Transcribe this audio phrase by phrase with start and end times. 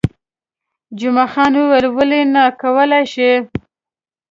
[0.99, 3.33] جمعه خان وویل، ولې نه، کولای شئ.